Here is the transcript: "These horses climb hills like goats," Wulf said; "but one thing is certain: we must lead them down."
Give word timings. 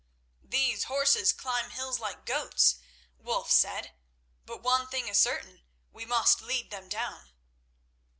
"These 0.43 0.85
horses 0.85 1.31
climb 1.31 1.69
hills 1.69 1.99
like 1.99 2.25
goats," 2.25 2.77
Wulf 3.19 3.51
said; 3.51 3.93
"but 4.47 4.63
one 4.63 4.87
thing 4.87 5.07
is 5.07 5.19
certain: 5.19 5.61
we 5.91 6.05
must 6.07 6.41
lead 6.41 6.71
them 6.71 6.89
down." 6.89 7.29